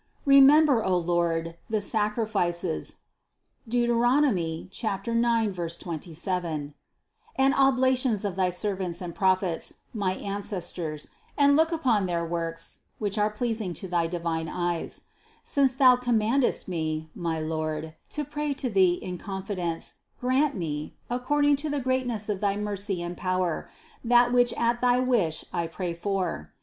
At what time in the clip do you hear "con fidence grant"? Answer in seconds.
19.19-20.55